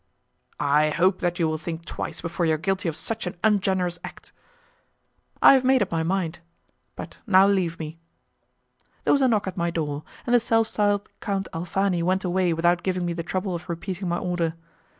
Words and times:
"I 0.59 0.89
hope 0.89 1.19
that 1.19 1.37
you 1.37 1.47
will 1.47 1.59
think 1.59 1.85
twice 1.85 2.21
before 2.21 2.47
you 2.47 2.55
are 2.55 2.57
guilty 2.57 2.89
of 2.89 2.95
such 2.95 3.27
an 3.27 3.35
ungenerous 3.43 3.99
act." 4.03 4.31
"I 5.43 5.53
have 5.53 5.63
made 5.63 5.83
up 5.83 5.91
my 5.91 6.01
mind; 6.01 6.39
but 6.95 7.19
now 7.27 7.45
leave 7.45 7.77
me." 7.77 7.99
There 9.03 9.13
was 9.13 9.21
a 9.21 9.27
knock 9.27 9.45
at 9.45 9.57
my 9.57 9.69
door, 9.69 10.01
and 10.25 10.33
the 10.33 10.39
self 10.39 10.65
styled 10.65 11.07
Count 11.19 11.47
Alfani 11.53 12.01
went 12.01 12.23
away 12.23 12.51
without 12.51 12.81
giving 12.81 13.05
me 13.05 13.13
the 13.13 13.21
trouble 13.21 13.53
of 13.53 13.69
repeating 13.69 14.09
my 14.09 14.17
order. 14.17 14.55